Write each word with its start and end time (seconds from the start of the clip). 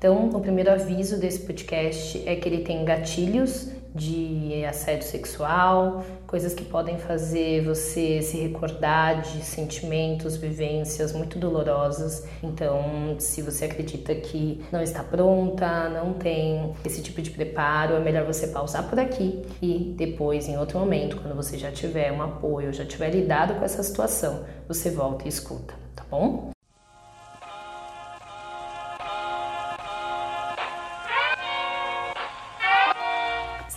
Então, 0.00 0.30
o 0.30 0.40
primeiro 0.40 0.72
aviso 0.72 1.20
desse 1.20 1.40
podcast 1.40 2.26
é 2.26 2.34
que 2.34 2.48
ele 2.48 2.64
tem 2.64 2.86
gatilhos 2.86 3.68
de 3.94 4.64
assédio 4.64 5.06
sexual, 5.06 6.02
coisas 6.26 6.54
que 6.54 6.64
podem 6.64 6.96
fazer 6.96 7.62
você 7.62 8.22
se 8.22 8.38
recordar 8.38 9.20
de 9.20 9.44
sentimentos, 9.44 10.38
vivências 10.38 11.12
muito 11.12 11.38
dolorosas. 11.38 12.26
Então, 12.42 13.16
se 13.18 13.42
você 13.42 13.66
acredita 13.66 14.14
que 14.14 14.64
não 14.72 14.80
está 14.80 15.02
pronta, 15.04 15.90
não 15.90 16.14
tem 16.14 16.72
esse 16.82 17.02
tipo 17.02 17.20
de 17.20 17.30
preparo, 17.30 17.94
é 17.94 18.00
melhor 18.00 18.24
você 18.24 18.46
pausar 18.46 18.88
por 18.88 18.98
aqui 18.98 19.42
e 19.60 19.92
depois, 19.98 20.48
em 20.48 20.56
outro 20.56 20.78
momento, 20.78 21.18
quando 21.18 21.36
você 21.36 21.58
já 21.58 21.70
tiver 21.70 22.10
um 22.10 22.22
apoio, 22.22 22.72
já 22.72 22.86
tiver 22.86 23.10
lidado 23.10 23.52
com 23.56 23.66
essa 23.66 23.82
situação, 23.82 24.46
você 24.66 24.88
volta 24.88 25.26
e 25.26 25.28
escuta, 25.28 25.74
tá 25.94 26.06
bom? 26.10 26.52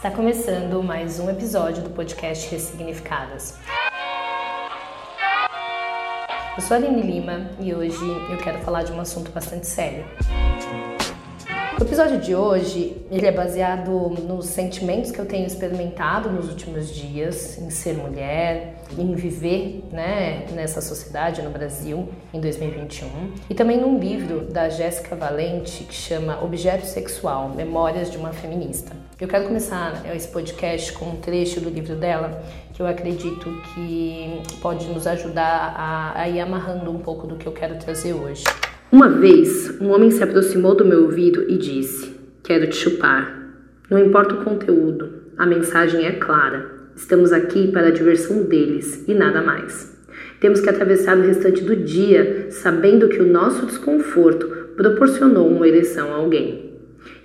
Está 0.04 0.14
começando 0.14 0.84
mais 0.84 1.18
um 1.18 1.30
episódio 1.30 1.82
do 1.82 1.90
podcast 1.90 2.52
Ressignificadas. 2.52 3.58
Eu 6.58 6.62
sou 6.62 6.76
a 6.76 6.78
Aline 6.78 7.02
Lima 7.02 7.50
e 7.58 7.74
hoje 7.74 8.06
eu 8.30 8.38
quero 8.38 8.60
falar 8.66 8.84
de 8.84 8.92
um 8.92 9.00
assunto 9.00 9.32
bastante 9.32 9.66
sério. 9.66 10.04
O 11.84 11.86
episódio 11.86 12.18
de 12.18 12.34
hoje, 12.34 12.96
ele 13.12 13.28
é 13.28 13.32
baseado 13.32 13.92
nos 14.26 14.46
sentimentos 14.46 15.12
que 15.12 15.20
eu 15.20 15.26
tenho 15.26 15.46
experimentado 15.46 16.30
nos 16.30 16.48
últimos 16.48 16.88
dias 16.96 17.58
em 17.58 17.70
ser 17.70 17.98
mulher, 17.98 18.76
em 18.98 19.14
viver, 19.14 19.84
né, 19.92 20.46
nessa 20.54 20.80
sociedade 20.80 21.42
no 21.42 21.50
Brasil 21.50 22.08
em 22.34 22.40
2021, 22.40 23.34
e 23.50 23.54
também 23.54 23.78
num 23.78 24.00
livro 24.00 24.46
da 24.46 24.70
Jéssica 24.70 25.14
Valente 25.14 25.84
que 25.84 25.94
chama 25.94 26.42
Objeto 26.42 26.86
Sexual: 26.86 27.50
Memórias 27.50 28.10
de 28.10 28.16
uma 28.16 28.32
Feminista. 28.32 28.96
Eu 29.20 29.28
quero 29.28 29.44
começar 29.44 30.06
esse 30.16 30.30
podcast 30.30 30.94
com 30.94 31.04
um 31.04 31.16
trecho 31.18 31.60
do 31.60 31.70
livro 31.70 31.98
dela 31.98 32.42
que 32.74 32.82
eu 32.82 32.88
acredito 32.88 33.62
que 33.76 34.42
pode 34.62 34.88
nos 34.88 35.06
ajudar 35.06 35.76
a, 35.78 36.22
a 36.22 36.30
ir 36.30 36.40
amarrando 36.40 36.90
um 36.90 37.00
pouco 37.00 37.28
do 37.28 37.36
que 37.36 37.46
eu 37.46 37.52
quero 37.52 37.78
trazer 37.78 38.14
hoje. 38.14 38.46
Uma 38.94 39.10
vez, 39.10 39.76
um 39.82 39.90
homem 39.90 40.12
se 40.12 40.24
aproximou 40.24 40.76
do 40.76 40.86
meu 40.86 41.02
ouvido 41.02 41.46
e 41.50 41.58
disse: 41.58 42.16
Quero 42.44 42.70
te 42.70 42.76
chupar. 42.76 43.52
Não 43.90 43.98
importa 43.98 44.36
o 44.36 44.44
conteúdo, 44.44 45.10
a 45.36 45.48
mensagem 45.48 46.06
é 46.06 46.12
clara. 46.12 46.70
Estamos 46.96 47.34
aqui 47.34 47.72
para 47.72 47.88
a 47.88 47.92
diversão 47.92 48.44
deles 48.44 49.04
e 49.08 49.16
nada 49.16 49.42
mais. 49.42 50.00
Temos 50.40 50.62
que 50.62 50.70
atravessar 50.70 51.18
o 51.18 51.24
restante 51.24 51.64
do 51.64 51.76
dia 51.76 52.52
sabendo 52.52 53.10
que 53.10 53.20
o 53.20 53.26
nosso 53.26 53.66
desconforto 53.66 54.46
proporcionou 54.78 55.48
uma 55.50 55.68
ereção 55.68 56.14
a 56.14 56.18
alguém. 56.18 56.76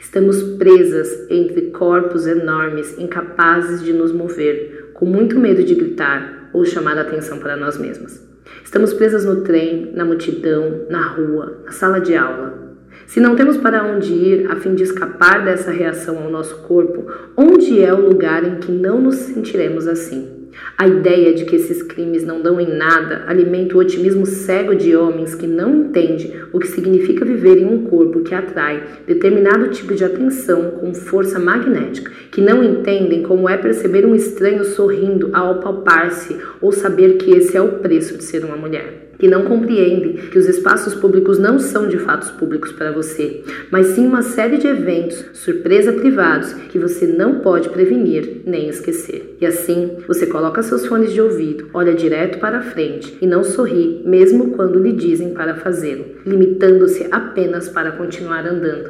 Estamos 0.00 0.42
presas 0.56 1.26
entre 1.28 1.66
corpos 1.66 2.26
enormes, 2.26 2.98
incapazes 2.98 3.84
de 3.84 3.92
nos 3.92 4.10
mover, 4.10 4.92
com 4.94 5.04
muito 5.04 5.38
medo 5.38 5.62
de 5.62 5.74
gritar 5.74 6.48
ou 6.54 6.64
chamar 6.64 6.96
a 6.96 7.02
atenção 7.02 7.38
para 7.38 7.58
nós 7.58 7.76
mesmas. 7.76 8.26
Estamos 8.64 8.92
presas 8.92 9.24
no 9.24 9.42
trem, 9.42 9.92
na 9.94 10.04
multidão, 10.04 10.86
na 10.88 11.06
rua, 11.08 11.58
na 11.64 11.72
sala 11.72 12.00
de 12.00 12.14
aula. 12.14 12.76
Se 13.06 13.20
não 13.20 13.34
temos 13.34 13.56
para 13.56 13.84
onde 13.84 14.12
ir 14.12 14.50
a 14.50 14.56
fim 14.56 14.74
de 14.74 14.82
escapar 14.82 15.44
dessa 15.44 15.70
reação 15.70 16.18
ao 16.18 16.30
nosso 16.30 16.58
corpo, 16.62 17.10
onde 17.36 17.82
é 17.82 17.92
o 17.92 18.08
lugar 18.08 18.44
em 18.44 18.56
que 18.56 18.70
não 18.70 19.00
nos 19.00 19.16
sentiremos 19.16 19.88
assim? 19.88 20.37
A 20.76 20.86
ideia 20.86 21.34
de 21.34 21.44
que 21.44 21.56
esses 21.56 21.82
crimes 21.82 22.24
não 22.24 22.40
dão 22.40 22.60
em 22.60 22.76
nada 22.76 23.24
alimenta 23.26 23.76
o 23.76 23.80
otimismo 23.80 24.26
cego 24.26 24.74
de 24.74 24.94
homens 24.94 25.34
que 25.34 25.46
não 25.46 25.74
entendem 25.74 26.32
o 26.52 26.58
que 26.58 26.68
significa 26.68 27.24
viver 27.24 27.58
em 27.58 27.66
um 27.66 27.84
corpo 27.84 28.20
que 28.20 28.34
atrai 28.34 28.82
determinado 29.06 29.68
tipo 29.68 29.94
de 29.94 30.04
atenção 30.04 30.72
com 30.72 30.94
força 30.94 31.38
magnética, 31.38 32.10
que 32.30 32.40
não 32.40 32.62
entendem 32.62 33.22
como 33.22 33.48
é 33.48 33.56
perceber 33.56 34.06
um 34.06 34.14
estranho 34.14 34.64
sorrindo 34.64 35.30
ao 35.32 35.60
palpar-se 35.60 36.36
ou 36.60 36.72
saber 36.72 37.16
que 37.16 37.30
esse 37.30 37.56
é 37.56 37.60
o 37.60 37.78
preço 37.78 38.16
de 38.16 38.24
ser 38.24 38.44
uma 38.44 38.56
mulher 38.56 39.07
que 39.18 39.28
não 39.28 39.44
compreendem 39.44 40.14
que 40.14 40.38
os 40.38 40.48
espaços 40.48 40.94
públicos 40.94 41.38
não 41.38 41.58
são 41.58 41.88
de 41.88 41.98
fatos 41.98 42.30
públicos 42.30 42.72
para 42.72 42.92
você, 42.92 43.42
mas 43.70 43.88
sim 43.88 44.06
uma 44.06 44.22
série 44.22 44.58
de 44.58 44.66
eventos, 44.66 45.24
surpresa 45.32 45.92
privados, 45.92 46.52
que 46.52 46.78
você 46.78 47.06
não 47.06 47.40
pode 47.40 47.68
prevenir 47.70 48.42
nem 48.46 48.68
esquecer. 48.68 49.36
E 49.40 49.46
assim, 49.46 49.98
você 50.06 50.26
coloca 50.26 50.62
seus 50.62 50.86
fones 50.86 51.12
de 51.12 51.20
ouvido, 51.20 51.68
olha 51.74 51.94
direto 51.94 52.38
para 52.38 52.62
frente 52.62 53.18
e 53.20 53.26
não 53.26 53.42
sorri, 53.42 54.02
mesmo 54.04 54.52
quando 54.52 54.78
lhe 54.78 54.92
dizem 54.92 55.34
para 55.34 55.56
fazê-lo, 55.56 56.04
limitando-se 56.24 57.08
apenas 57.10 57.68
para 57.68 57.92
continuar 57.92 58.46
andando. 58.46 58.88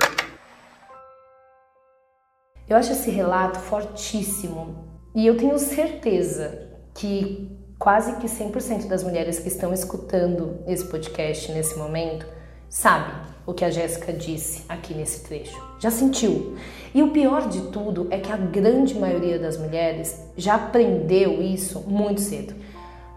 Eu 2.69 2.77
acho 2.77 2.93
esse 2.93 3.11
relato 3.11 3.59
fortíssimo 3.61 5.00
e 5.17 5.27
eu 5.27 5.37
tenho 5.37 5.59
certeza 5.59 6.69
que 6.94 7.57
quase 7.78 8.16
que 8.16 8.27
100% 8.27 8.87
das 8.87 9.05
mulheres 9.05 9.39
que 9.39 9.49
estão 9.49 9.72
escutando 9.72 10.59
esse 10.66 10.84
podcast 10.84 11.53
nesse 11.53 11.78
momento 11.78 12.27
sabe 12.69 13.12
o 13.47 13.55
que 13.55 13.65
a 13.65 13.71
Jéssica 13.71 14.12
disse 14.12 14.65
aqui 14.69 14.93
nesse 14.93 15.25
trecho. 15.25 15.59
Já 15.78 15.91
sentiu. 15.91 16.56
E 16.94 17.03
o 17.03 17.11
pior 17.11 17.49
de 17.49 17.61
tudo 17.71 18.09
é 18.11 18.19
que 18.19 18.33
a 18.33 18.37
grande 18.37 18.94
maioria 18.94 19.38
das 19.38 19.56
mulheres 19.56 20.21
já 20.37 20.56
aprendeu 20.56 21.41
isso 21.41 21.81
muito 21.87 22.21
cedo. 22.21 22.55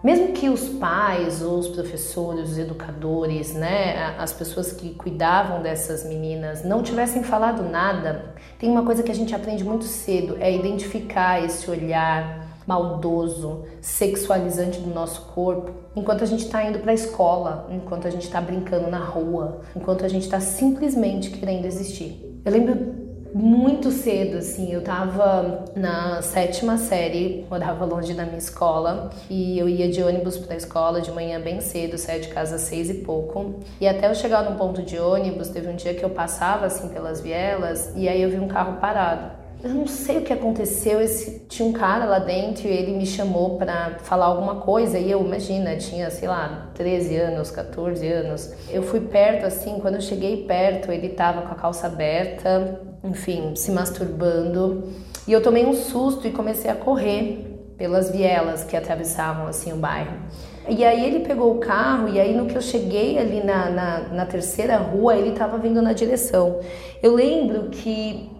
Mesmo 0.02 0.32
que 0.32 0.48
os 0.48 0.68
pais 0.68 1.42
os 1.42 1.68
professores, 1.68 2.50
os 2.50 2.58
educadores, 2.58 3.52
né, 3.54 4.16
as 4.18 4.32
pessoas 4.32 4.72
que 4.72 4.94
cuidavam 4.94 5.62
dessas 5.62 6.04
meninas 6.04 6.64
não 6.64 6.82
tivessem 6.82 7.22
falado 7.22 7.62
nada, 7.62 8.34
tem 8.58 8.68
uma 8.68 8.84
coisa 8.84 9.02
que 9.02 9.12
a 9.12 9.14
gente 9.14 9.34
aprende 9.34 9.62
muito 9.62 9.84
cedo, 9.84 10.36
é 10.40 10.52
identificar 10.52 11.44
esse 11.44 11.70
olhar, 11.70 12.51
maldoso, 12.72 13.64
sexualizante 13.82 14.80
do 14.80 14.88
nosso 14.88 15.22
corpo, 15.34 15.72
enquanto 15.94 16.24
a 16.24 16.26
gente 16.26 16.46
está 16.46 16.64
indo 16.64 16.78
para 16.78 16.92
a 16.92 16.94
escola, 16.94 17.66
enquanto 17.70 18.08
a 18.08 18.10
gente 18.10 18.24
está 18.24 18.40
brincando 18.40 18.90
na 18.90 19.04
rua, 19.04 19.60
enquanto 19.76 20.04
a 20.04 20.08
gente 20.08 20.22
está 20.22 20.40
simplesmente 20.40 21.30
querendo 21.30 21.66
existir. 21.66 22.40
Eu 22.44 22.50
lembro 22.50 23.02
muito 23.34 23.90
cedo, 23.90 24.38
assim, 24.38 24.72
eu 24.72 24.82
tava 24.82 25.64
na 25.74 26.20
sétima 26.22 26.76
série, 26.76 27.46
morava 27.48 27.84
longe 27.84 28.12
da 28.14 28.24
minha 28.24 28.38
escola 28.38 29.10
e 29.28 29.58
eu 29.58 29.68
ia 29.68 29.90
de 29.90 30.02
ônibus 30.02 30.36
para 30.36 30.54
a 30.54 30.56
escola 30.56 31.00
de 31.00 31.10
manhã 31.10 31.40
bem 31.40 31.60
cedo, 31.60 31.96
saía 31.96 32.20
de 32.20 32.28
casa 32.28 32.56
às 32.56 32.62
seis 32.62 32.90
e 32.90 32.94
pouco. 32.94 33.60
E 33.80 33.88
até 33.88 34.08
eu 34.08 34.14
chegar 34.14 34.48
no 34.48 34.58
ponto 34.58 34.82
de 34.82 34.98
ônibus, 34.98 35.48
teve 35.48 35.68
um 35.68 35.76
dia 35.76 35.94
que 35.94 36.04
eu 36.04 36.10
passava 36.10 36.66
assim 36.66 36.88
pelas 36.88 37.20
vielas 37.20 37.92
e 37.96 38.08
aí 38.08 38.22
eu 38.22 38.30
vi 38.30 38.38
um 38.38 38.48
carro 38.48 38.78
parado. 38.80 39.41
Eu 39.62 39.70
não 39.70 39.86
sei 39.86 40.18
o 40.18 40.22
que 40.22 40.32
aconteceu. 40.32 41.00
Esse, 41.00 41.46
tinha 41.48 41.68
um 41.68 41.72
cara 41.72 42.04
lá 42.04 42.18
dentro 42.18 42.66
e 42.66 42.70
ele 42.70 42.96
me 42.96 43.06
chamou 43.06 43.56
para 43.58 43.98
falar 44.00 44.26
alguma 44.26 44.56
coisa. 44.56 44.98
E 44.98 45.08
eu, 45.08 45.24
imagina, 45.24 45.76
tinha, 45.76 46.10
sei 46.10 46.26
lá, 46.26 46.70
13 46.74 47.16
anos, 47.16 47.50
14 47.52 48.06
anos. 48.08 48.52
Eu 48.68 48.82
fui 48.82 49.00
perto, 49.00 49.46
assim, 49.46 49.78
quando 49.80 49.94
eu 49.94 50.00
cheguei 50.00 50.44
perto, 50.46 50.90
ele 50.90 51.10
tava 51.10 51.42
com 51.42 51.52
a 51.52 51.54
calça 51.54 51.86
aberta, 51.86 52.80
enfim, 53.04 53.54
se 53.54 53.70
masturbando. 53.70 54.82
E 55.28 55.32
eu 55.32 55.40
tomei 55.40 55.64
um 55.64 55.74
susto 55.74 56.26
e 56.26 56.32
comecei 56.32 56.68
a 56.68 56.74
correr 56.74 57.52
pelas 57.78 58.10
vielas 58.10 58.64
que 58.64 58.76
atravessavam, 58.76 59.46
assim, 59.46 59.72
o 59.72 59.76
bairro. 59.76 60.16
E 60.68 60.84
aí 60.84 61.04
ele 61.04 61.20
pegou 61.24 61.56
o 61.56 61.58
carro 61.58 62.08
e 62.08 62.20
aí 62.20 62.34
no 62.34 62.46
que 62.46 62.56
eu 62.56 62.62
cheguei 62.62 63.18
ali 63.18 63.42
na, 63.44 63.70
na, 63.70 63.98
na 64.08 64.26
terceira 64.26 64.76
rua, 64.76 65.16
ele 65.16 65.30
estava 65.30 65.56
vindo 65.58 65.80
na 65.80 65.92
direção. 65.92 66.60
Eu 67.02 67.14
lembro 67.14 67.68
que 67.70 68.30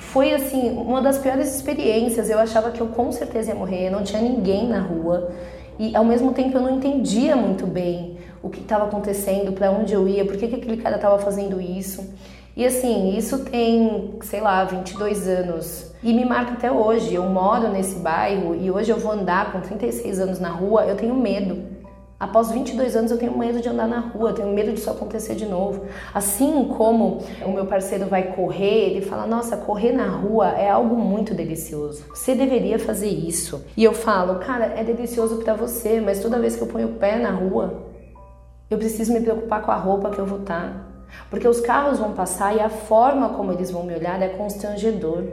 foi 0.00 0.32
assim 0.32 0.70
uma 0.70 1.00
das 1.00 1.18
piores 1.18 1.54
experiências. 1.54 2.28
Eu 2.28 2.38
achava 2.38 2.70
que 2.70 2.80
eu 2.80 2.88
com 2.88 3.12
certeza 3.12 3.50
ia 3.50 3.54
morrer, 3.54 3.90
não 3.90 4.02
tinha 4.02 4.20
ninguém 4.20 4.66
na 4.66 4.80
rua 4.80 5.30
e 5.78 5.94
ao 5.94 6.04
mesmo 6.04 6.32
tempo 6.32 6.56
eu 6.56 6.62
não 6.62 6.76
entendia 6.76 7.36
muito 7.36 7.66
bem 7.66 8.18
o 8.42 8.48
que 8.48 8.60
estava 8.60 8.84
acontecendo, 8.84 9.52
para 9.52 9.70
onde 9.70 9.92
eu 9.92 10.08
ia, 10.08 10.24
por 10.24 10.36
que, 10.36 10.48
que 10.48 10.56
aquele 10.56 10.78
cara 10.78 10.96
estava 10.96 11.18
fazendo 11.18 11.60
isso. 11.60 12.12
E 12.56 12.66
assim, 12.66 13.16
isso 13.16 13.44
tem, 13.44 14.14
sei 14.22 14.40
lá, 14.40 14.64
22 14.64 15.28
anos 15.28 15.92
e 16.02 16.12
me 16.12 16.24
marca 16.24 16.52
até 16.52 16.70
hoje. 16.70 17.14
Eu 17.14 17.24
moro 17.24 17.68
nesse 17.68 17.96
bairro 17.96 18.54
e 18.54 18.70
hoje 18.70 18.90
eu 18.90 18.98
vou 18.98 19.12
andar 19.12 19.52
com 19.52 19.60
36 19.60 20.20
anos 20.20 20.40
na 20.40 20.50
rua, 20.50 20.84
eu 20.84 20.96
tenho 20.96 21.14
medo. 21.14 21.79
Após 22.20 22.50
22 22.50 22.96
anos 22.96 23.10
eu 23.10 23.16
tenho 23.16 23.38
medo 23.38 23.62
de 23.62 23.68
andar 23.70 23.88
na 23.88 23.98
rua, 23.98 24.34
tenho 24.34 24.52
medo 24.52 24.74
disso 24.74 24.90
acontecer 24.90 25.34
de 25.34 25.46
novo. 25.46 25.86
Assim 26.12 26.68
como 26.76 27.22
o 27.42 27.50
meu 27.50 27.64
parceiro 27.64 28.04
vai 28.04 28.34
correr, 28.34 28.90
ele 28.90 29.00
fala: 29.00 29.26
"Nossa, 29.26 29.56
correr 29.56 29.92
na 29.92 30.06
rua 30.06 30.50
é 30.50 30.68
algo 30.68 30.96
muito 30.96 31.32
delicioso. 31.32 32.04
Você 32.10 32.34
deveria 32.34 32.78
fazer 32.78 33.08
isso". 33.08 33.64
E 33.74 33.82
eu 33.82 33.94
falo: 33.94 34.38
"Cara, 34.38 34.66
é 34.66 34.84
delicioso 34.84 35.38
para 35.38 35.54
você, 35.54 35.98
mas 35.98 36.20
toda 36.20 36.38
vez 36.38 36.56
que 36.56 36.60
eu 36.60 36.66
ponho 36.66 36.88
o 36.88 36.94
pé 36.96 37.16
na 37.16 37.30
rua, 37.30 37.84
eu 38.68 38.76
preciso 38.76 39.14
me 39.14 39.20
preocupar 39.22 39.62
com 39.62 39.70
a 39.70 39.76
roupa 39.76 40.10
que 40.10 40.18
eu 40.18 40.26
vou 40.26 40.40
estar. 40.40 40.60
Tá. 40.60 40.90
Porque 41.30 41.48
os 41.48 41.60
carros 41.60 41.98
vão 41.98 42.12
passar 42.12 42.54
e 42.54 42.60
a 42.60 42.68
forma 42.68 43.30
como 43.30 43.50
eles 43.50 43.70
vão 43.70 43.82
me 43.82 43.94
olhar 43.94 44.20
é 44.20 44.28
constrangedor. 44.28 45.24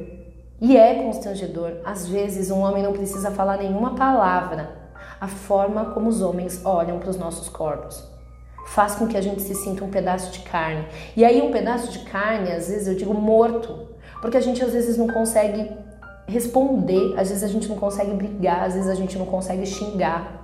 E 0.62 0.78
é 0.78 1.04
constrangedor. 1.04 1.74
Às 1.84 2.08
vezes 2.08 2.50
um 2.50 2.62
homem 2.62 2.82
não 2.82 2.94
precisa 2.94 3.30
falar 3.30 3.58
nenhuma 3.58 3.94
palavra 3.94 4.87
a 5.20 5.28
forma 5.28 5.86
como 5.86 6.10
os 6.10 6.22
homens 6.22 6.66
olham 6.66 7.00
para 7.00 7.10
os 7.10 7.18
nossos 7.18 7.50
corpos. 7.50 8.04
faz 8.68 8.96
com 8.96 9.08
que 9.08 9.16
a 9.16 9.22
gente 9.22 9.42
se 9.42 9.56
sinta 9.56 9.86
um 9.86 9.90
pedaço 9.90 10.30
de 10.32 10.40
carne. 10.40 10.86
E 11.16 11.24
aí 11.24 11.42
um 11.42 11.52
pedaço 11.52 11.90
de 11.90 12.00
carne, 12.00 12.52
às 12.52 12.68
vezes 12.68 12.88
eu 12.88 12.96
digo 12.96 13.14
morto, 13.14 13.88
porque 14.22 14.36
a 14.36 14.42
gente 14.42 14.62
às 14.62 14.74
vezes 14.74 14.98
não 14.98 15.08
consegue 15.08 15.72
responder, 16.28 17.14
às 17.18 17.30
vezes 17.30 17.44
a 17.44 17.48
gente 17.48 17.70
não 17.70 17.78
consegue 17.78 18.12
brigar, 18.12 18.64
às 18.64 18.74
vezes 18.74 18.90
a 18.90 18.96
gente 18.96 19.18
não 19.18 19.26
consegue 19.26 19.66
xingar. 19.66 20.38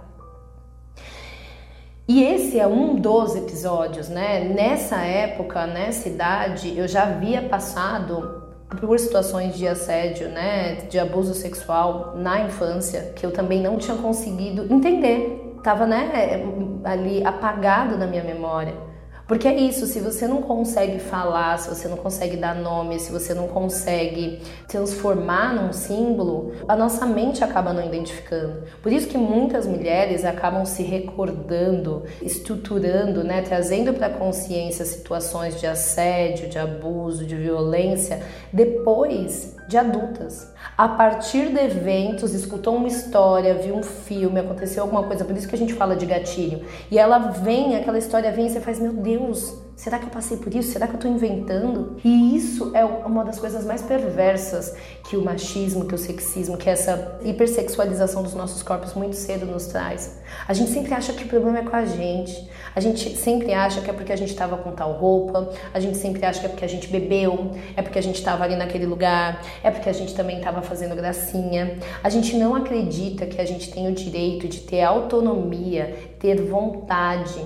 E 2.08 2.24
esse 2.24 2.60
é 2.60 2.68
um 2.68 2.96
dos 2.96 3.36
episódios, 3.36 4.08
né? 4.10 4.46
Nessa 4.46 4.98
época, 4.98 5.66
nessa 5.66 6.08
idade, 6.08 6.78
eu 6.78 6.88
já 6.88 7.04
havia 7.04 7.42
passado 7.44 8.43
por 8.80 9.00
situações 9.00 9.56
de 9.56 9.68
assédio, 9.68 10.30
né, 10.30 10.76
de 10.90 11.00
abuso 11.00 11.34
sexual 11.34 12.14
na 12.16 12.42
infância, 12.42 13.14
que 13.16 13.26
eu 13.26 13.32
também 13.32 13.62
não 13.62 13.78
tinha 13.78 13.98
conseguido 13.98 14.72
entender. 14.74 15.58
Tava, 15.64 15.86
né, 15.86 16.44
ali 16.84 17.26
apagado 17.26 17.98
na 17.98 18.06
minha 18.06 18.24
memória. 18.24 18.93
Porque 19.34 19.48
é 19.48 19.56
isso, 19.56 19.88
se 19.88 20.00
você 20.00 20.28
não 20.28 20.44
consegue 20.44 21.00
falar, 21.00 21.58
se 21.58 21.68
você 21.68 21.88
não 21.88 21.98
consegue 21.98 22.38
dar 22.38 22.54
nome, 22.54 23.00
se 23.00 23.12
você 23.12 23.34
não 23.34 23.48
consegue 23.48 24.40
transformar 24.68 25.56
num 25.56 25.74
símbolo, 25.74 26.54
a 26.68 26.76
nossa 26.76 27.04
mente 27.08 27.44
acaba 27.44 27.74
não 27.74 27.84
identificando. 27.84 28.62
Por 28.80 28.94
isso 28.94 29.08
que 29.08 29.18
muitas 29.18 29.66
mulheres 29.66 30.24
acabam 30.24 30.64
se 30.68 30.84
recordando, 30.84 32.04
estruturando, 32.22 33.24
né, 33.24 33.42
trazendo 33.42 33.92
para 33.92 34.06
a 34.06 34.12
consciência 34.12 34.86
situações 34.86 35.60
de 35.60 35.66
assédio, 35.66 36.48
de 36.48 36.60
abuso, 36.60 37.26
de 37.26 37.36
violência 37.36 38.22
depois 38.54 39.56
de 39.68 39.78
adultas. 39.78 40.52
A 40.78 40.88
partir 40.88 41.50
de 41.54 41.60
eventos, 41.60 42.34
escutou 42.34 42.76
uma 42.76 42.88
história, 42.88 43.54
viu 43.56 43.76
um 43.76 43.84
filme, 43.84 44.40
aconteceu 44.40 44.84
alguma 44.84 45.04
coisa, 45.04 45.24
por 45.24 45.36
isso 45.36 45.48
que 45.48 45.56
a 45.56 45.58
gente 45.58 45.74
fala 45.74 45.96
de 45.96 46.06
gatilho. 46.06 46.66
E 46.90 46.98
ela 46.98 47.18
vem, 47.18 47.76
aquela 47.76 47.98
história 47.98 48.32
vem 48.32 48.48
e 48.48 48.50
você 48.50 48.60
faz, 48.60 48.80
meu 48.80 48.94
Deus, 48.94 49.56
será 49.76 50.00
que 50.00 50.06
eu 50.06 50.10
passei 50.10 50.38
por 50.38 50.54
isso? 50.54 50.72
Será 50.72 50.88
que 50.88 50.94
eu 50.94 50.98
estou 50.98 51.12
inventando? 51.12 51.98
E 52.04 52.36
isso 52.36 52.72
é 52.76 52.84
uma 52.84 53.24
das 53.24 53.40
coisas 53.40 53.66
mais 53.66 53.82
perversas 53.82 54.76
que 55.10 55.18
o 55.18 55.24
machismo, 55.24 55.86
que 55.86 55.96
o 55.96 55.98
sexismo, 55.98 56.58
que 56.58 56.70
essa 56.70 57.20
hipersexualização 57.24 58.24
dos 58.24 58.34
nossos 58.34 58.64
corpos 58.64 58.94
muito 58.94 59.16
cedo 59.16 59.46
nos 59.46 59.68
traz. 59.68 60.20
A 60.48 60.54
gente 60.54 60.72
sempre 60.72 60.94
acha 60.94 61.14
que 61.14 61.26
o 61.26 61.28
problema 61.28 61.60
é 61.60 61.64
com 61.64 61.76
a 61.76 61.86
gente. 61.86 62.50
A 62.76 62.80
gente 62.80 63.16
sempre 63.16 63.54
acha 63.54 63.82
que 63.82 63.90
é 63.90 63.94
porque 63.94 64.12
a 64.12 64.16
gente 64.16 64.30
estava 64.30 64.58
com 64.58 64.72
tal 64.72 64.94
roupa, 64.94 65.50
a 65.74 65.80
gente 65.80 65.98
sempre 65.98 66.26
acha 66.26 66.40
que 66.40 66.46
é 66.46 66.50
porque 66.50 66.66
a 66.66 66.68
gente 66.68 66.88
bebeu, 66.88 67.52
é 67.78 67.82
porque 67.82 68.00
a 68.00 68.02
gente 68.02 68.16
estava 68.16 68.44
ali 68.44 68.56
naquele 68.56 68.86
lugar, 68.86 69.42
é 69.64 69.70
porque 69.70 69.90
a 69.90 69.94
gente 69.94 70.16
também 70.16 70.38
estava 70.38 70.62
fazendo 70.62 70.96
gracinha. 70.96 71.78
A 72.04 72.10
gente 72.10 72.36
não 72.36 72.56
acredita 72.56 73.26
que 73.26 73.40
a 73.40 73.46
gente 73.46 73.72
tem 73.72 73.88
o 73.88 73.92
direito 73.92 74.48
de 74.48 74.62
ter 74.62 74.82
autonomia, 74.82 76.16
ter 76.20 76.42
vontade 76.42 77.46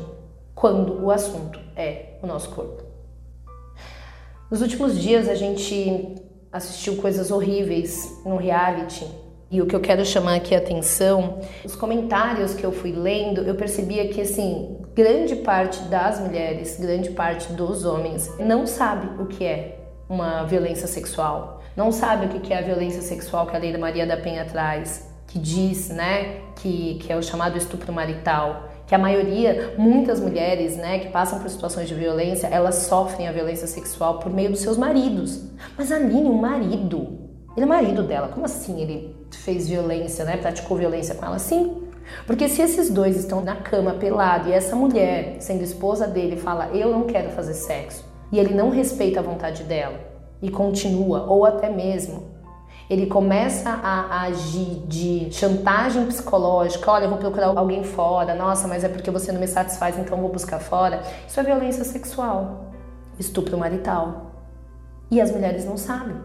quando 0.56 1.04
o 1.04 1.12
assunto 1.12 1.60
é 1.76 2.18
o 2.24 2.28
nosso 2.28 2.50
corpo. 2.50 2.84
Nos 4.50 4.62
últimos 4.62 4.98
dias 4.98 5.28
a 5.28 5.36
gente 5.36 6.16
assistiu 6.52 6.96
coisas 6.96 7.32
horríveis 7.32 8.22
no 8.26 8.38
reality 8.38 9.06
e 9.52 9.62
o 9.62 9.66
que 9.66 9.76
eu 9.76 9.80
quero 9.80 10.06
chamar 10.06 10.36
aqui 10.36 10.56
a 10.56 10.58
atenção, 10.58 11.40
os 11.64 11.76
comentários 11.76 12.54
que 12.54 12.66
eu 12.66 12.72
fui 12.72 12.92
lendo, 12.92 13.42
eu 13.42 13.56
percebia 13.56 14.08
que 14.10 14.20
assim, 14.20 14.78
grande 14.98 15.36
parte 15.36 15.80
das 15.84 16.20
mulheres, 16.20 16.80
grande 16.80 17.12
parte 17.12 17.54
dos 17.54 17.86
homens 17.86 18.34
não 18.40 18.66
sabe 18.66 19.22
o 19.22 19.28
que 19.28 19.46
é 19.46 19.78
uma 20.10 20.44
violência 20.44 20.88
sexual, 20.88 21.62
não 21.76 21.92
sabe 21.92 22.26
o 22.26 22.30
que 22.40 22.52
é 22.52 22.58
a 22.58 22.62
violência 22.64 23.04
sexual 23.04 23.46
que 23.46 23.56
a 23.56 23.60
Lei 23.60 23.72
da 23.72 23.78
Maria 23.78 24.08
da 24.08 24.18
Penha 24.18 24.44
traz, 24.46 25.08
que 25.28 25.38
diz, 25.38 25.90
né, 25.90 26.40
que, 26.56 26.96
que 26.96 27.14
é 27.14 27.16
o 27.16 27.22
chamado 27.22 27.56
estupro 27.56 27.94
marital, 27.94 28.70
que 28.88 28.96
a 28.96 28.98
maioria, 28.98 29.76
muitas 29.78 30.20
mulheres, 30.20 30.76
né, 30.78 30.98
que 30.98 31.10
passam 31.10 31.38
por 31.38 31.50
situações 31.52 31.88
de 31.88 31.94
violência, 31.94 32.48
elas 32.48 32.74
sofrem 32.88 33.28
a 33.28 33.32
violência 33.32 33.68
sexual 33.68 34.18
por 34.18 34.34
meio 34.34 34.50
dos 34.50 34.62
seus 34.62 34.78
maridos. 34.78 35.44
Mas 35.78 35.92
Aline, 35.92 36.28
o 36.28 36.34
marido, 36.34 37.20
ele 37.56 37.66
é 37.66 37.70
marido 37.70 38.02
dela, 38.02 38.30
como 38.30 38.46
assim 38.46 38.82
ele 38.82 39.16
fez 39.32 39.70
violência, 39.70 40.26
né? 40.26 40.38
Praticou 40.38 40.76
violência 40.76 41.14
com 41.14 41.24
ela? 41.24 41.38
Sim. 41.38 41.87
Porque 42.26 42.48
se 42.48 42.62
esses 42.62 42.90
dois 42.90 43.18
estão 43.18 43.42
na 43.42 43.56
cama 43.56 43.94
pelado 43.94 44.50
e 44.50 44.54
essa 44.54 44.76
mulher, 44.76 45.38
sendo 45.40 45.64
esposa 45.64 46.08
dele, 46.08 46.38
fala 46.38 46.68
eu 46.68 46.92
não 46.92 47.04
quero 47.04 47.30
fazer 47.32 47.54
sexo, 47.54 48.06
e 48.32 48.40
ele 48.40 48.54
não 48.54 48.70
respeita 48.70 49.20
a 49.20 49.24
vontade 49.24 49.64
dela 49.64 50.00
e 50.42 50.50
continua, 50.50 51.26
ou 51.28 51.46
até 51.46 51.70
mesmo 51.70 52.38
ele 52.90 53.06
começa 53.06 53.70
a 53.70 54.22
agir 54.22 54.86
de 54.88 55.28
chantagem 55.32 56.06
psicológica, 56.06 56.90
olha, 56.90 57.04
eu 57.04 57.10
vou 57.10 57.18
procurar 57.18 57.48
alguém 57.48 57.84
fora, 57.84 58.34
nossa, 58.34 58.66
mas 58.66 58.84
é 58.84 58.88
porque 58.88 59.12
você 59.12 59.32
não 59.32 59.42
me 59.42 59.48
satisfaz, 59.48 60.00
então 60.00 60.18
vou 60.18 60.32
buscar 60.32 60.60
fora. 60.60 61.02
Isso 61.28 61.38
é 61.38 61.44
violência 61.44 61.84
sexual, 61.84 62.72
estupro 63.20 63.58
marital. 63.58 64.32
E 65.12 65.20
as 65.20 65.32
mulheres 65.32 65.66
não 65.66 65.76
sabem. 65.76 66.16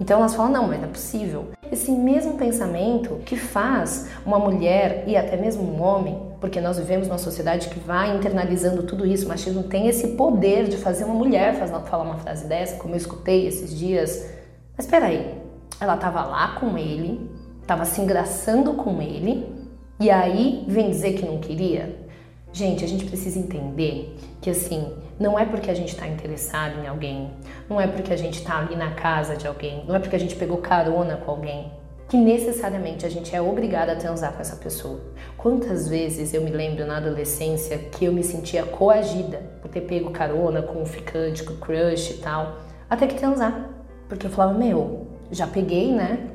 Então 0.00 0.18
elas 0.18 0.34
falam: 0.34 0.52
não, 0.52 0.68
mas 0.68 0.80
não 0.80 0.88
é 0.88 0.90
possível. 0.90 1.48
Esse 1.70 1.90
mesmo 1.90 2.34
pensamento 2.34 3.16
que 3.24 3.36
faz 3.36 4.08
uma 4.24 4.38
mulher 4.38 5.04
e 5.06 5.16
até 5.16 5.36
mesmo 5.36 5.62
um 5.62 5.82
homem, 5.82 6.20
porque 6.40 6.60
nós 6.60 6.78
vivemos 6.78 7.08
numa 7.08 7.18
sociedade 7.18 7.68
que 7.68 7.80
vai 7.80 8.16
internalizando 8.16 8.84
tudo 8.84 9.06
isso, 9.06 9.26
o 9.26 9.28
machismo 9.28 9.64
tem 9.64 9.88
esse 9.88 10.08
poder 10.08 10.68
de 10.68 10.76
fazer 10.76 11.04
uma 11.04 11.14
mulher 11.14 11.54
falar 11.56 12.04
uma 12.04 12.18
frase 12.18 12.46
dessa, 12.46 12.76
como 12.76 12.94
eu 12.94 12.98
escutei 12.98 13.46
esses 13.46 13.76
dias. 13.76 14.30
Mas 14.76 14.86
espera 14.86 15.06
aí, 15.06 15.34
ela 15.80 15.94
estava 15.94 16.24
lá 16.24 16.56
com 16.60 16.76
ele, 16.78 17.30
estava 17.60 17.84
se 17.84 18.00
engraçando 18.00 18.74
com 18.74 19.00
ele, 19.02 19.52
e 19.98 20.10
aí 20.10 20.64
vem 20.68 20.90
dizer 20.90 21.14
que 21.14 21.24
não 21.24 21.38
queria? 21.38 22.05
Gente, 22.52 22.84
a 22.84 22.88
gente 22.88 23.04
precisa 23.04 23.38
entender 23.38 24.16
que 24.40 24.48
assim, 24.48 24.92
não 25.18 25.38
é 25.38 25.44
porque 25.44 25.70
a 25.70 25.74
gente 25.74 25.90
está 25.90 26.06
interessado 26.06 26.78
em 26.82 26.86
alguém, 26.86 27.30
não 27.68 27.80
é 27.80 27.86
porque 27.86 28.12
a 28.12 28.16
gente 28.16 28.38
está 28.38 28.58
ali 28.58 28.76
na 28.76 28.92
casa 28.92 29.36
de 29.36 29.46
alguém, 29.46 29.84
não 29.86 29.94
é 29.94 29.98
porque 29.98 30.16
a 30.16 30.18
gente 30.18 30.36
pegou 30.36 30.58
carona 30.58 31.16
com 31.16 31.30
alguém, 31.30 31.70
que 32.08 32.16
necessariamente 32.16 33.04
a 33.04 33.08
gente 33.08 33.34
é 33.34 33.42
obrigada 33.42 33.92
a 33.92 33.96
transar 33.96 34.32
com 34.32 34.40
essa 34.40 34.56
pessoa. 34.56 35.00
Quantas 35.36 35.88
vezes 35.88 36.32
eu 36.32 36.42
me 36.42 36.50
lembro 36.50 36.86
na 36.86 36.98
adolescência 36.98 37.76
que 37.78 38.04
eu 38.04 38.12
me 38.12 38.22
sentia 38.22 38.64
coagida 38.64 39.38
por 39.60 39.68
ter 39.70 39.82
pego 39.82 40.10
carona 40.10 40.62
com 40.62 40.82
o 40.82 40.86
ficante, 40.86 41.42
com 41.42 41.54
o 41.54 41.58
crush 41.58 42.12
e 42.12 42.18
tal, 42.18 42.58
até 42.88 43.06
que 43.06 43.16
transar. 43.16 43.70
Porque 44.08 44.26
eu 44.26 44.30
falava, 44.30 44.56
meu, 44.56 45.08
já 45.30 45.46
peguei, 45.46 45.92
né? 45.92 46.30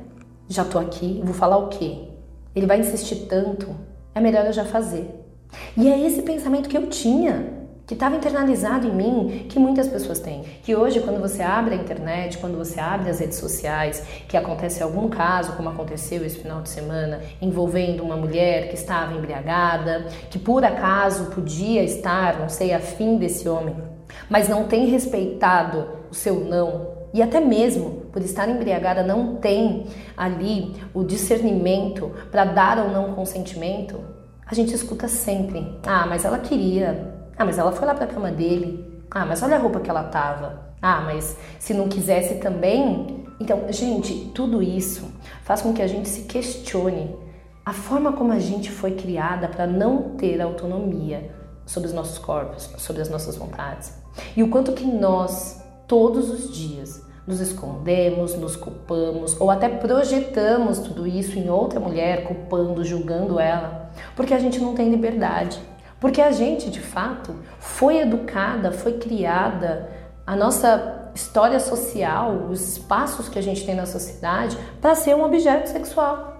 Já 0.48 0.64
tô 0.64 0.78
aqui, 0.78 1.20
vou 1.24 1.34
falar 1.34 1.56
o 1.56 1.68
quê? 1.68 2.08
Ele 2.54 2.66
vai 2.66 2.78
insistir 2.78 3.26
tanto, 3.26 3.74
é 4.14 4.20
melhor 4.20 4.44
eu 4.44 4.52
já 4.52 4.64
fazer. 4.64 5.21
E 5.76 5.88
é 5.88 5.98
esse 6.06 6.22
pensamento 6.22 6.68
que 6.68 6.76
eu 6.76 6.88
tinha, 6.88 7.62
que 7.86 7.94
estava 7.94 8.16
internalizado 8.16 8.86
em 8.86 8.94
mim, 8.94 9.46
que 9.48 9.58
muitas 9.58 9.88
pessoas 9.88 10.18
têm. 10.18 10.42
Que 10.62 10.74
hoje, 10.74 11.00
quando 11.00 11.20
você 11.20 11.42
abre 11.42 11.74
a 11.74 11.78
internet, 11.78 12.38
quando 12.38 12.56
você 12.56 12.80
abre 12.80 13.10
as 13.10 13.18
redes 13.18 13.38
sociais, 13.38 14.02
que 14.28 14.36
acontece 14.36 14.82
algum 14.82 15.08
caso, 15.08 15.52
como 15.52 15.68
aconteceu 15.68 16.24
esse 16.24 16.38
final 16.38 16.62
de 16.62 16.68
semana, 16.68 17.20
envolvendo 17.40 18.02
uma 18.02 18.16
mulher 18.16 18.68
que 18.68 18.74
estava 18.74 19.14
embriagada, 19.14 20.06
que 20.30 20.38
por 20.38 20.64
acaso 20.64 21.26
podia 21.26 21.82
estar, 21.82 22.38
não 22.38 22.48
sei, 22.48 22.72
afim 22.72 23.16
desse 23.16 23.48
homem, 23.48 23.74
mas 24.30 24.48
não 24.48 24.64
tem 24.64 24.86
respeitado 24.86 25.86
o 26.10 26.14
seu 26.14 26.40
não, 26.40 26.92
e 27.12 27.20
até 27.20 27.40
mesmo 27.40 28.06
por 28.10 28.22
estar 28.22 28.48
embriagada 28.48 29.02
não 29.02 29.36
tem 29.36 29.86
ali 30.16 30.74
o 30.94 31.04
discernimento 31.04 32.10
para 32.30 32.44
dar 32.44 32.78
ou 32.78 32.88
não 32.88 33.12
consentimento, 33.12 34.00
a 34.46 34.54
gente 34.54 34.74
escuta 34.74 35.08
sempre: 35.08 35.78
"Ah, 35.86 36.06
mas 36.06 36.24
ela 36.24 36.38
queria. 36.38 37.14
Ah, 37.36 37.44
mas 37.44 37.58
ela 37.58 37.72
foi 37.72 37.86
lá 37.86 37.94
para 37.94 38.06
cama 38.06 38.30
dele. 38.30 39.02
Ah, 39.10 39.24
mas 39.26 39.42
olha 39.42 39.56
a 39.56 39.58
roupa 39.58 39.80
que 39.80 39.90
ela 39.90 40.04
tava. 40.04 40.72
Ah, 40.80 41.02
mas 41.02 41.36
se 41.58 41.74
não 41.74 41.88
quisesse 41.88 42.36
também". 42.36 43.26
Então, 43.40 43.64
gente, 43.70 44.30
tudo 44.34 44.62
isso 44.62 45.10
faz 45.42 45.62
com 45.62 45.72
que 45.72 45.82
a 45.82 45.86
gente 45.86 46.08
se 46.08 46.22
questione 46.22 47.14
a 47.64 47.72
forma 47.72 48.12
como 48.12 48.32
a 48.32 48.38
gente 48.38 48.70
foi 48.70 48.92
criada 48.92 49.48
para 49.48 49.66
não 49.66 50.16
ter 50.16 50.40
autonomia 50.40 51.30
sobre 51.64 51.88
os 51.88 51.94
nossos 51.94 52.18
corpos, 52.18 52.70
sobre 52.78 53.02
as 53.02 53.08
nossas 53.08 53.36
vontades. 53.36 53.92
E 54.36 54.42
o 54.42 54.48
quanto 54.50 54.72
que 54.72 54.84
nós 54.84 55.62
todos 55.86 56.28
os 56.30 56.52
dias 56.52 57.02
nos 57.26 57.40
escondemos, 57.40 58.34
nos 58.34 58.56
culpamos 58.56 59.40
ou 59.40 59.50
até 59.50 59.68
projetamos 59.68 60.80
tudo 60.80 61.06
isso 61.06 61.38
em 61.38 61.48
outra 61.48 61.78
mulher, 61.78 62.24
culpando, 62.24 62.84
julgando 62.84 63.38
ela, 63.38 63.81
porque 64.14 64.34
a 64.34 64.38
gente 64.38 64.58
não 64.60 64.74
tem 64.74 64.90
liberdade. 64.90 65.60
Porque 66.00 66.20
a 66.20 66.32
gente, 66.32 66.70
de 66.70 66.80
fato, 66.80 67.34
foi 67.60 67.98
educada, 67.98 68.72
foi 68.72 68.98
criada, 68.98 69.88
a 70.26 70.34
nossa 70.34 71.10
história 71.14 71.60
social, 71.60 72.46
os 72.50 72.76
espaços 72.76 73.28
que 73.28 73.38
a 73.38 73.42
gente 73.42 73.64
tem 73.64 73.74
na 73.74 73.86
sociedade, 73.86 74.56
para 74.80 74.94
ser 74.94 75.14
um 75.14 75.22
objeto 75.22 75.68
sexual. 75.68 76.32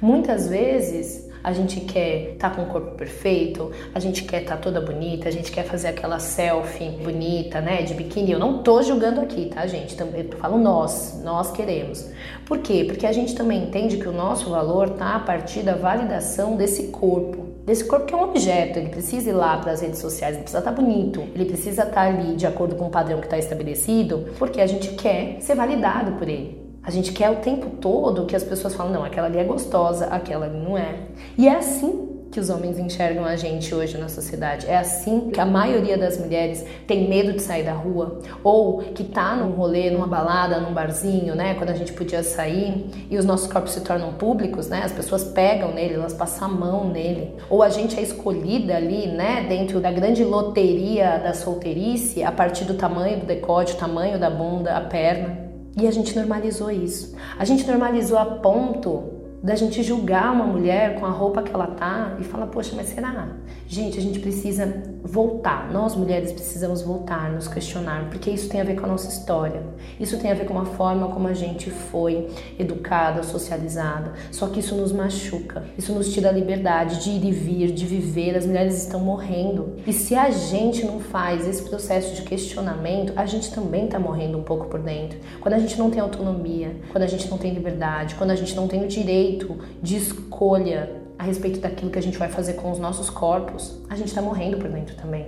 Muitas 0.00 0.48
vezes 0.48 1.25
a 1.46 1.52
gente 1.52 1.80
quer 1.82 2.32
estar 2.32 2.50
tá 2.50 2.56
com 2.56 2.62
o 2.62 2.66
corpo 2.66 2.96
perfeito, 2.96 3.70
a 3.94 4.00
gente 4.00 4.24
quer 4.24 4.42
estar 4.42 4.56
tá 4.56 4.60
toda 4.60 4.80
bonita, 4.80 5.28
a 5.28 5.30
gente 5.30 5.52
quer 5.52 5.62
fazer 5.62 5.86
aquela 5.86 6.18
selfie 6.18 6.90
bonita, 6.90 7.60
né, 7.60 7.82
de 7.82 7.94
biquíni. 7.94 8.32
Eu 8.32 8.40
não 8.40 8.64
tô 8.64 8.82
julgando 8.82 9.20
aqui, 9.20 9.46
tá, 9.46 9.64
gente? 9.64 9.96
Eu 9.96 10.38
falo 10.40 10.58
nós, 10.58 11.20
nós 11.22 11.52
queremos. 11.52 12.10
Por 12.44 12.58
quê? 12.58 12.84
Porque 12.84 13.06
a 13.06 13.12
gente 13.12 13.32
também 13.36 13.62
entende 13.62 13.96
que 13.96 14.08
o 14.08 14.12
nosso 14.12 14.50
valor 14.50 14.90
tá 14.90 15.14
a 15.14 15.20
partir 15.20 15.62
da 15.62 15.76
validação 15.76 16.56
desse 16.56 16.88
corpo. 16.88 17.46
desse 17.64 17.84
corpo 17.84 18.06
que 18.06 18.14
é 18.14 18.16
um 18.16 18.24
objeto, 18.24 18.80
ele 18.80 18.88
precisa 18.88 19.30
ir 19.30 19.32
lá 19.32 19.56
para 19.58 19.70
as 19.70 19.80
redes 19.80 20.00
sociais, 20.00 20.34
ele 20.34 20.42
precisa 20.42 20.58
estar 20.58 20.72
tá 20.72 20.82
bonito, 20.82 21.20
ele 21.32 21.44
precisa 21.44 21.82
estar 21.82 21.94
tá 21.94 22.02
ali 22.02 22.34
de 22.34 22.44
acordo 22.44 22.74
com 22.74 22.86
o 22.86 22.90
padrão 22.90 23.20
que 23.20 23.26
está 23.26 23.38
estabelecido, 23.38 24.30
porque 24.36 24.60
a 24.60 24.66
gente 24.66 24.88
quer 24.94 25.36
ser 25.40 25.54
validado 25.54 26.10
por 26.18 26.28
ele. 26.28 26.65
A 26.86 26.90
gente 26.92 27.12
quer 27.12 27.28
o 27.30 27.36
tempo 27.36 27.68
todo 27.80 28.26
que 28.26 28.36
as 28.36 28.44
pessoas 28.44 28.72
falam, 28.76 28.92
não, 28.92 29.04
aquela 29.04 29.26
ali 29.26 29.38
é 29.38 29.44
gostosa, 29.44 30.06
aquela 30.06 30.46
ali 30.46 30.56
não 30.56 30.78
é. 30.78 30.94
E 31.36 31.48
é 31.48 31.56
assim 31.56 32.16
que 32.30 32.38
os 32.38 32.48
homens 32.48 32.78
enxergam 32.78 33.24
a 33.24 33.34
gente 33.34 33.74
hoje 33.74 33.98
na 33.98 34.08
sociedade. 34.08 34.66
É 34.68 34.76
assim 34.76 35.30
que 35.30 35.40
a 35.40 35.44
maioria 35.44 35.98
das 35.98 36.16
mulheres 36.16 36.64
tem 36.86 37.08
medo 37.08 37.32
de 37.32 37.42
sair 37.42 37.64
da 37.64 37.72
rua 37.72 38.20
ou 38.44 38.78
que 38.78 39.02
tá 39.02 39.34
num 39.34 39.50
rolê, 39.50 39.90
numa 39.90 40.06
balada, 40.06 40.60
num 40.60 40.72
barzinho, 40.72 41.34
né, 41.34 41.54
quando 41.54 41.70
a 41.70 41.74
gente 41.74 41.92
podia 41.92 42.22
sair 42.22 42.88
e 43.10 43.18
os 43.18 43.24
nossos 43.24 43.50
corpos 43.50 43.72
se 43.72 43.80
tornam 43.80 44.12
públicos, 44.12 44.68
né? 44.68 44.82
As 44.84 44.92
pessoas 44.92 45.24
pegam 45.24 45.72
nele, 45.72 45.94
elas 45.94 46.14
passam 46.14 46.46
a 46.46 46.50
mão 46.52 46.88
nele. 46.88 47.34
Ou 47.50 47.64
a 47.64 47.68
gente 47.68 47.98
é 47.98 48.02
escolhida 48.02 48.76
ali, 48.76 49.08
né, 49.08 49.44
dentro 49.48 49.80
da 49.80 49.90
grande 49.90 50.22
loteria 50.22 51.18
da 51.18 51.34
solteirice 51.34 52.22
a 52.22 52.30
partir 52.30 52.64
do 52.64 52.74
tamanho 52.74 53.18
do 53.18 53.26
decote, 53.26 53.72
o 53.72 53.76
tamanho 53.76 54.20
da 54.20 54.30
bunda, 54.30 54.76
a 54.76 54.82
perna. 54.82 55.45
E 55.76 55.86
a 55.86 55.90
gente 55.90 56.16
normalizou 56.16 56.70
isso. 56.70 57.14
A 57.38 57.44
gente 57.44 57.66
normalizou 57.66 58.18
a 58.18 58.24
ponto 58.24 59.16
da 59.42 59.54
gente 59.54 59.82
julgar 59.82 60.32
uma 60.32 60.46
mulher 60.46 60.98
com 60.98 61.06
a 61.06 61.10
roupa 61.10 61.42
que 61.42 61.52
ela 61.52 61.66
tá 61.66 62.16
e 62.18 62.24
falar, 62.24 62.46
poxa, 62.46 62.74
mas 62.74 62.88
será? 62.88 63.36
Gente, 63.68 63.98
a 63.98 64.02
gente 64.02 64.18
precisa 64.18 64.66
voltar. 65.06 65.70
Nós 65.72 65.94
mulheres 65.94 66.32
precisamos 66.32 66.82
voltar, 66.82 67.30
nos 67.30 67.46
questionar, 67.46 68.08
porque 68.10 68.30
isso 68.30 68.48
tem 68.48 68.60
a 68.60 68.64
ver 68.64 68.74
com 68.74 68.86
a 68.86 68.88
nossa 68.88 69.08
história. 69.08 69.62
Isso 69.98 70.18
tem 70.18 70.30
a 70.30 70.34
ver 70.34 70.46
com 70.46 70.58
a 70.58 70.64
forma 70.64 71.08
como 71.08 71.28
a 71.28 71.32
gente 71.32 71.70
foi 71.70 72.28
educada, 72.58 73.22
socializada. 73.22 74.12
Só 74.30 74.48
que 74.48 74.60
isso 74.60 74.74
nos 74.74 74.92
machuca. 74.92 75.64
Isso 75.78 75.92
nos 75.92 76.12
tira 76.12 76.28
a 76.28 76.32
liberdade 76.32 77.02
de 77.02 77.10
ir 77.10 77.24
e 77.24 77.30
vir, 77.30 77.72
de 77.72 77.86
viver. 77.86 78.36
As 78.36 78.44
mulheres 78.44 78.82
estão 78.82 79.00
morrendo. 79.00 79.74
E 79.86 79.92
se 79.92 80.14
a 80.14 80.30
gente 80.30 80.84
não 80.84 80.98
faz 81.00 81.46
esse 81.46 81.62
processo 81.62 82.14
de 82.14 82.22
questionamento, 82.22 83.12
a 83.16 83.24
gente 83.26 83.52
também 83.52 83.84
está 83.84 83.98
morrendo 83.98 84.38
um 84.38 84.42
pouco 84.42 84.66
por 84.66 84.80
dentro. 84.80 85.18
Quando 85.40 85.54
a 85.54 85.58
gente 85.58 85.78
não 85.78 85.90
tem 85.90 86.00
autonomia, 86.00 86.76
quando 86.90 87.04
a 87.04 87.06
gente 87.06 87.30
não 87.30 87.38
tem 87.38 87.52
liberdade, 87.52 88.16
quando 88.16 88.30
a 88.30 88.34
gente 88.34 88.54
não 88.54 88.66
tem 88.66 88.84
o 88.84 88.88
direito 88.88 89.56
de 89.80 89.96
escolha 89.96 91.05
a 91.18 91.24
respeito 91.24 91.60
daquilo 91.60 91.90
que 91.90 91.98
a 91.98 92.02
gente 92.02 92.18
vai 92.18 92.28
fazer 92.28 92.54
com 92.54 92.70
os 92.70 92.78
nossos 92.78 93.08
corpos, 93.10 93.80
a 93.88 93.96
gente 93.96 94.08
está 94.08 94.20
morrendo 94.20 94.58
por 94.58 94.68
dentro 94.68 94.94
também. 94.96 95.26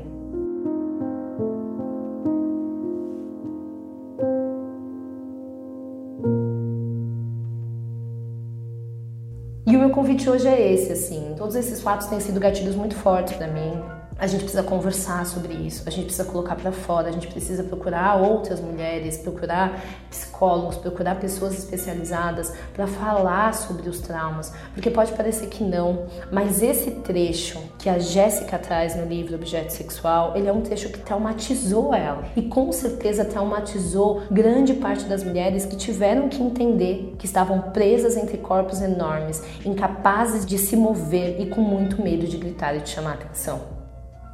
E 9.66 9.76
o 9.76 9.78
meu 9.78 9.90
convite 9.90 10.28
hoje 10.30 10.48
é 10.48 10.72
esse, 10.72 10.92
assim. 10.92 11.34
Todos 11.36 11.54
esses 11.54 11.80
fatos 11.82 12.06
têm 12.06 12.20
sido 12.20 12.40
gatilhos 12.40 12.74
muito 12.74 12.94
fortes 12.94 13.34
para 13.34 13.46
mim. 13.48 13.97
A 14.20 14.26
gente 14.26 14.40
precisa 14.40 14.64
conversar 14.64 15.24
sobre 15.24 15.52
isso, 15.54 15.84
a 15.86 15.90
gente 15.90 16.06
precisa 16.06 16.24
colocar 16.24 16.56
para 16.56 16.72
fora, 16.72 17.08
a 17.08 17.12
gente 17.12 17.28
precisa 17.28 17.62
procurar 17.62 18.16
outras 18.16 18.60
mulheres, 18.60 19.16
procurar 19.16 19.80
psicólogos, 20.10 20.76
procurar 20.76 21.20
pessoas 21.20 21.56
especializadas 21.56 22.52
para 22.74 22.88
falar 22.88 23.54
sobre 23.54 23.88
os 23.88 24.00
traumas, 24.00 24.52
porque 24.74 24.90
pode 24.90 25.12
parecer 25.12 25.46
que 25.46 25.62
não, 25.62 26.08
mas 26.32 26.60
esse 26.62 26.90
trecho 26.90 27.62
que 27.78 27.88
a 27.88 28.00
Jéssica 28.00 28.58
traz 28.58 28.96
no 28.96 29.04
livro 29.06 29.36
Objeto 29.36 29.72
Sexual, 29.72 30.36
ele 30.36 30.48
é 30.48 30.52
um 30.52 30.62
trecho 30.62 30.88
que 30.88 30.98
traumatizou 30.98 31.94
ela 31.94 32.24
e 32.34 32.42
com 32.42 32.72
certeza 32.72 33.24
traumatizou 33.24 34.22
grande 34.28 34.74
parte 34.74 35.04
das 35.04 35.22
mulheres 35.22 35.64
que 35.64 35.76
tiveram 35.76 36.28
que 36.28 36.42
entender 36.42 37.14
que 37.16 37.26
estavam 37.26 37.70
presas 37.70 38.16
entre 38.16 38.38
corpos 38.38 38.82
enormes, 38.82 39.40
incapazes 39.64 40.44
de 40.44 40.58
se 40.58 40.74
mover 40.74 41.40
e 41.40 41.46
com 41.46 41.60
muito 41.60 42.02
medo 42.02 42.26
de 42.26 42.36
gritar 42.36 42.74
e 42.74 42.80
de 42.80 42.88
chamar 42.88 43.12
atenção. 43.12 43.77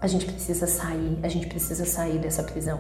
A 0.05 0.07
gente 0.07 0.27
precisa 0.27 0.67
sair, 0.67 1.19
a 1.23 1.29
gente 1.29 1.47
precisa 1.47 1.87
sair 1.87 2.19
dessa 2.19 2.43
prisão. 2.43 2.79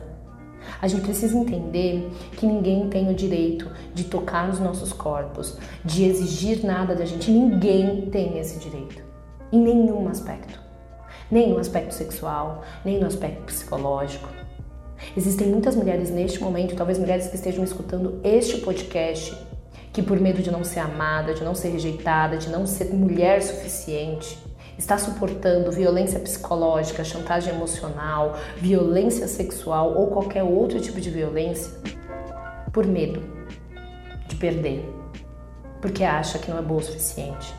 A 0.78 0.87
gente 0.87 1.04
precisa 1.04 1.35
entender 1.35 2.12
que 2.37 2.45
ninguém 2.45 2.90
tem 2.90 3.11
o 3.11 3.14
direito 3.14 3.71
de 3.95 4.04
tocar 4.04 4.47
nos 4.47 4.61
nossos 4.61 4.93
corpos, 4.93 5.57
de 5.83 6.04
exigir 6.04 6.62
nada 6.62 6.95
da 6.95 7.07
gente. 7.07 7.31
Ninguém 7.31 8.11
tem 8.11 8.38
esse 8.38 8.59
direito. 8.59 9.02
Em 9.50 9.59
nenhum 9.59 10.07
aspecto. 10.07 10.61
Nem 11.31 11.49
no 11.49 11.59
aspecto 11.59 11.95
sexual, 11.95 12.62
nem 12.85 13.00
no 13.00 13.07
aspecto 13.07 13.45
psicológico. 13.45 14.28
Existem 15.16 15.49
muitas 15.49 15.75
mulheres 15.75 16.11
neste 16.11 16.43
momento, 16.43 16.76
talvez 16.76 16.99
mulheres 16.99 17.28
que 17.28 17.37
estejam 17.37 17.64
escutando 17.64 18.21
este 18.23 18.59
podcast, 18.59 19.35
que 19.95 20.02
por 20.02 20.21
medo 20.21 20.43
de 20.43 20.50
não 20.50 20.62
ser 20.62 20.81
amada, 20.81 21.33
de 21.33 21.43
não 21.43 21.54
ser 21.54 21.71
rejeitada, 21.71 22.37
de 22.37 22.50
não 22.50 22.66
ser 22.66 22.93
mulher 22.93 23.43
suficiente, 23.43 24.38
está 24.78 24.99
suportando 24.99 25.71
violência 25.71 26.19
psicológica, 26.21 27.04
chantagem 27.04 27.54
emocional, 27.54 28.37
violência 28.57 29.28
sexual 29.28 29.95
ou 29.95 30.09
qualquer 30.09 30.43
outro 30.43 30.81
tipo 30.81 31.00
de 31.00 31.11
violência 31.11 31.73
por 32.73 32.87
medo 32.87 33.23
de 34.26 34.37
perder, 34.37 34.88
porque 35.81 36.02
acha 36.02 36.38
que 36.38 36.50
não 36.50 36.59
é 36.59 36.62
boa 36.62 36.81
o 36.81 36.85
suficiente. 36.85 37.54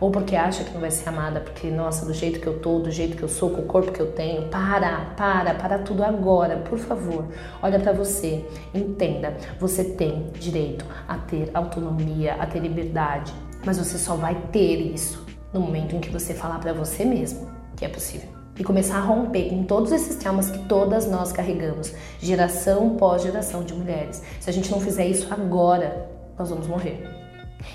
Ou 0.00 0.10
porque 0.10 0.34
acha 0.34 0.64
que 0.64 0.72
não 0.72 0.80
vai 0.80 0.90
ser 0.90 1.10
amada, 1.10 1.40
porque, 1.40 1.70
nossa, 1.70 2.06
do 2.06 2.14
jeito 2.14 2.40
que 2.40 2.46
eu 2.46 2.58
tô, 2.58 2.78
do 2.78 2.90
jeito 2.90 3.18
que 3.18 3.22
eu 3.22 3.28
sou, 3.28 3.50
com 3.50 3.60
o 3.60 3.66
corpo 3.66 3.92
que 3.92 4.00
eu 4.00 4.12
tenho, 4.12 4.48
para, 4.48 5.12
para, 5.14 5.52
para 5.54 5.78
tudo 5.80 6.02
agora, 6.02 6.56
por 6.56 6.78
favor. 6.78 7.26
Olha 7.62 7.78
para 7.78 7.92
você, 7.92 8.42
entenda, 8.72 9.36
você 9.58 9.84
tem 9.84 10.30
direito 10.32 10.86
a 11.06 11.18
ter 11.18 11.50
autonomia, 11.52 12.34
a 12.34 12.46
ter 12.46 12.60
liberdade, 12.60 13.30
mas 13.64 13.78
você 13.78 13.98
só 13.98 14.14
vai 14.14 14.34
ter 14.52 14.76
isso 14.76 15.24
no 15.52 15.60
momento 15.60 15.94
em 15.94 16.00
que 16.00 16.10
você 16.10 16.34
falar 16.34 16.58
para 16.58 16.72
você 16.72 17.04
mesmo 17.04 17.48
que 17.76 17.84
é 17.84 17.88
possível. 17.88 18.28
E 18.58 18.64
começar 18.64 18.98
a 18.98 19.00
romper 19.00 19.48
com 19.48 19.64
todos 19.64 19.90
esses 19.90 20.16
traumas 20.16 20.50
que 20.50 20.58
todas 20.68 21.06
nós 21.10 21.32
carregamos, 21.32 21.94
geração 22.20 22.96
pós 22.96 23.22
geração 23.22 23.64
de 23.64 23.72
mulheres. 23.72 24.22
Se 24.38 24.50
a 24.50 24.52
gente 24.52 24.70
não 24.70 24.80
fizer 24.80 25.06
isso 25.06 25.32
agora, 25.32 26.10
nós 26.38 26.50
vamos 26.50 26.66
morrer. 26.66 27.02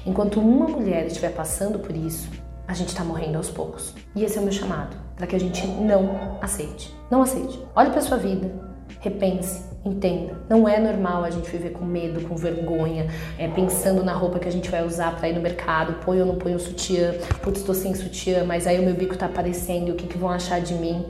Enquanto 0.05 0.39
uma 0.39 0.67
mulher 0.67 1.07
estiver 1.07 1.33
passando 1.33 1.79
por 1.79 1.95
isso, 1.95 2.29
a 2.67 2.73
gente 2.73 2.89
está 2.89 3.03
morrendo 3.03 3.37
aos 3.37 3.49
poucos. 3.49 3.93
E 4.15 4.23
esse 4.23 4.37
é 4.37 4.41
o 4.41 4.43
meu 4.43 4.53
chamado, 4.53 4.95
para 5.15 5.25
que 5.25 5.35
a 5.35 5.39
gente 5.39 5.65
não 5.65 6.37
aceite. 6.41 6.95
Não 7.09 7.21
aceite. 7.21 7.59
Olhe 7.75 7.89
para 7.89 8.01
sua 8.01 8.17
vida, 8.17 8.51
repense, 8.99 9.63
entenda. 9.83 10.35
Não 10.49 10.67
é 10.67 10.79
normal 10.79 11.23
a 11.23 11.29
gente 11.29 11.49
viver 11.49 11.71
com 11.71 11.85
medo, 11.85 12.27
com 12.27 12.35
vergonha, 12.35 13.07
é, 13.37 13.47
pensando 13.47 14.03
na 14.03 14.13
roupa 14.13 14.39
que 14.39 14.47
a 14.47 14.51
gente 14.51 14.69
vai 14.69 14.85
usar 14.85 15.15
para 15.15 15.29
ir 15.29 15.33
no 15.33 15.41
mercado, 15.41 16.03
põe 16.03 16.19
ou 16.19 16.25
não 16.25 16.35
põe 16.35 16.55
o 16.55 16.59
sutiã, 16.59 17.13
putz, 17.41 17.59
estou 17.59 17.75
sem 17.75 17.93
sutiã, 17.93 18.43
mas 18.43 18.65
aí 18.67 18.79
o 18.79 18.83
meu 18.83 18.95
bico 18.95 19.15
tá 19.17 19.27
aparecendo, 19.27 19.91
o 19.91 19.95
que, 19.95 20.07
que 20.07 20.17
vão 20.17 20.29
achar 20.29 20.59
de 20.59 20.73
mim? 20.73 21.05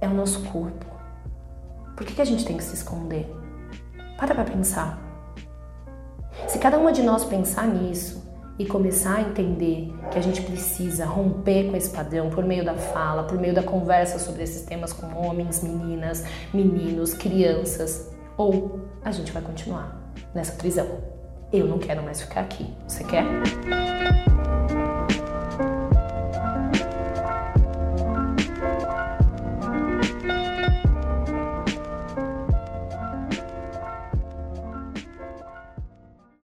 É 0.00 0.06
o 0.06 0.14
nosso 0.14 0.42
corpo. 0.44 0.86
Por 1.96 2.06
que, 2.06 2.14
que 2.14 2.22
a 2.22 2.24
gente 2.24 2.44
tem 2.44 2.56
que 2.56 2.64
se 2.64 2.74
esconder? 2.74 3.30
Para 4.16 4.34
pra 4.34 4.44
pensar. 4.44 4.98
Se 6.46 6.58
cada 6.58 6.78
uma 6.78 6.92
de 6.92 7.02
nós 7.02 7.24
pensar 7.24 7.66
nisso, 7.66 8.19
e 8.60 8.66
começar 8.66 9.16
a 9.16 9.20
entender 9.22 9.90
que 10.10 10.18
a 10.18 10.20
gente 10.20 10.42
precisa 10.42 11.06
romper 11.06 11.70
com 11.70 11.76
esse 11.78 11.88
padrão 11.88 12.28
por 12.28 12.44
meio 12.44 12.62
da 12.62 12.74
fala, 12.74 13.22
por 13.22 13.38
meio 13.38 13.54
da 13.54 13.62
conversa 13.62 14.18
sobre 14.18 14.42
esses 14.42 14.66
temas 14.66 14.92
com 14.92 15.06
homens, 15.16 15.62
meninas, 15.62 16.26
meninos, 16.52 17.14
crianças, 17.14 18.12
ou 18.36 18.80
a 19.02 19.10
gente 19.12 19.32
vai 19.32 19.40
continuar 19.40 20.12
nessa 20.34 20.52
prisão. 20.52 20.86
Eu 21.50 21.66
não 21.66 21.78
quero 21.78 22.02
mais 22.02 22.20
ficar 22.20 22.42
aqui. 22.42 22.66
Você 22.86 23.02
quer? 23.02 23.24